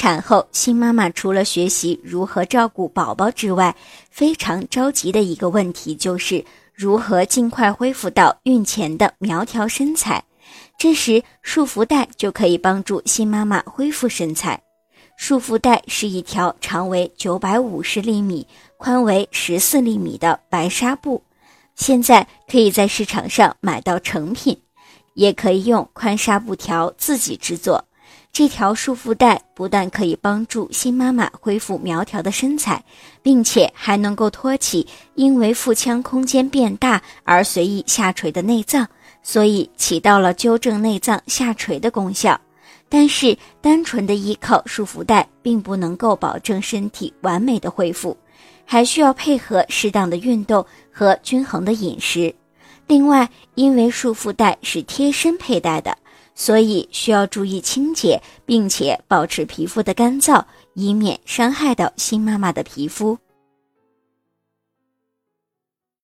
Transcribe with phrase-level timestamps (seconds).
[0.00, 3.74] 产后，新妈妈除了学习如何照顾宝宝之外，
[4.12, 10.22] 非常着急的一个问题就是如何尽快恢复到孕前的苗条身材。
[10.78, 14.62] 这时，束缚带就可以帮助新妈妈恢复身材。
[15.16, 18.46] 束缚带是一条长为九百五十厘米、
[18.76, 21.20] 宽为十四厘米的白纱布，
[21.74, 24.56] 现在可以在市场上买到成品，
[25.14, 27.84] 也可以用宽纱布条自己制作。
[28.38, 32.80] 这条束缚带不但可以帮助新妈妈恢复苗条的身材，
[33.20, 38.86] 并且还能够托起因为腹腔空间变大而随意下垂的内脏，
[39.24, 42.40] 所以起到了纠正内脏下垂的功效。
[42.88, 48.16] 但是，单纯的依靠束缚带并不能够保证身体完美的恢复，
[48.64, 52.32] 还需要配合适当的运动和均衡的饮食。
[52.86, 55.98] 另外，因为束缚带是贴身佩戴的。
[56.40, 63.18] 所以需要注意清洁，并且保持皮肤的干燥，以免伤害到新妈妈的皮肤。